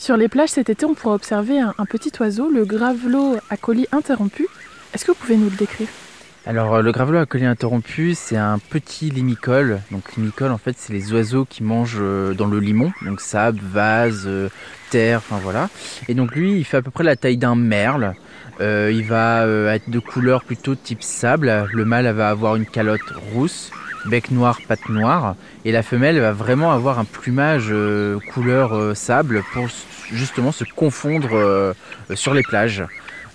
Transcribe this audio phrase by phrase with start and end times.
[0.00, 3.86] Sur les plages cet été, on pourra observer un, petit oiseau, le gravelot à colis
[3.92, 4.46] interrompu.
[4.94, 5.88] Est-ce que vous pouvez nous le décrire?
[6.46, 9.82] Alors euh, le gravelot à collier interrompu, c'est un petit limicole.
[9.90, 13.60] Donc limicole en fait c'est les oiseaux qui mangent euh, dans le limon, donc sable,
[13.62, 14.48] vase, euh,
[14.88, 15.68] terre, enfin voilà.
[16.08, 18.14] Et donc lui il fait à peu près la taille d'un merle.
[18.62, 21.66] Il va être de couleur plutôt type sable.
[21.72, 23.00] Le mâle va avoir une calotte
[23.32, 23.70] rousse,
[24.06, 25.34] bec noir, patte noire.
[25.64, 29.66] Et la femelle elle va vraiment avoir un plumage euh, couleur euh, sable pour
[30.12, 31.72] justement se confondre euh,
[32.14, 32.84] sur les plages.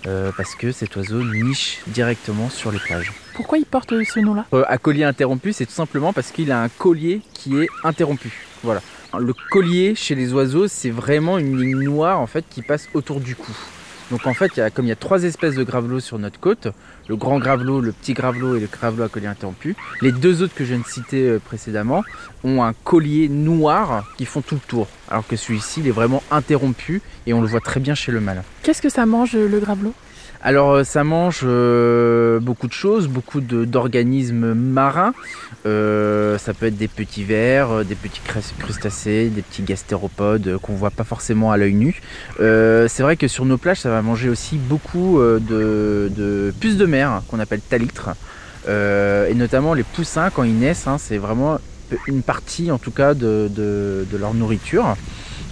[0.06, 3.12] Euh, parce que cet oiseau niche directement sur les plages.
[3.34, 4.44] Pourquoi il porte ce nom-là?
[4.52, 8.46] Euh, à collier interrompu, c'est tout simplement parce qu'il a un collier qui est interrompu.
[8.62, 8.82] Voilà.
[9.18, 13.20] Le collier chez les oiseaux, c'est vraiment une ligne noire en fait qui passe autour
[13.20, 13.50] du cou.
[14.10, 16.68] Donc en fait, comme il y a trois espèces de gravelots sur notre côte,
[17.08, 20.54] le grand gravelot, le petit gravelot et le gravelot à collier interrompu, les deux autres
[20.54, 22.04] que je viens de citer euh, précédemment
[22.44, 24.86] ont un collier noir qui font tout le tour.
[25.08, 28.20] Alors que celui-ci, il est vraiment interrompu et on le voit très bien chez le
[28.20, 28.42] mâle.
[28.62, 29.94] Qu'est-ce que ça mange le gravelot?
[30.42, 35.12] Alors euh, ça mange euh, beaucoup de choses, beaucoup d'organismes marins.
[35.64, 40.74] Euh, ça peut être des petits vers, des petits crus- crustacés, des petits gastéropodes qu'on
[40.74, 42.00] voit pas forcément à l'œil nu.
[42.38, 47.22] C'est vrai que sur nos plages, ça va manger aussi beaucoup de, puces de mer
[47.28, 48.10] qu'on appelle talitres.
[48.68, 51.58] Et notamment les poussins quand ils naissent, hein, c'est vraiment
[52.06, 54.96] une partie en tout cas de leur nourriture.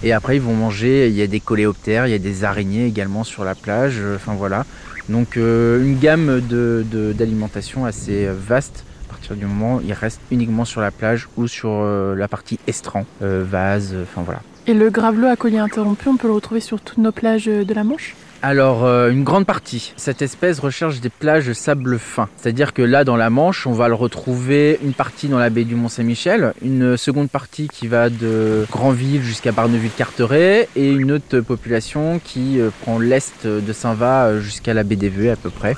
[0.05, 2.85] Et après ils vont manger, il y a des coléoptères, il y a des araignées
[2.85, 4.63] également sur la plage, euh, enfin voilà.
[5.09, 10.63] Donc euh, une gamme d'alimentation assez vaste à partir du moment où ils restent uniquement
[10.63, 14.41] sur la plage ou sur euh, la partie estran, euh, vase, euh, enfin voilà.
[14.67, 17.73] Et le gravelot à collier interrompu, on peut le retrouver sur toutes nos plages de
[17.73, 18.15] la Manche?
[18.47, 19.91] Alors, euh, une grande partie.
[19.97, 22.29] Cette espèce recherche des plages sable fin.
[22.37, 25.63] C'est-à-dire que là, dans la Manche, on va le retrouver une partie dans la baie
[25.63, 32.21] du Mont-Saint-Michel, une seconde partie qui va de Granville jusqu'à Barneville-Carteret, et une autre population
[32.23, 35.75] qui euh, prend l'est de Saint-Va euh, jusqu'à la baie des Veux à peu près.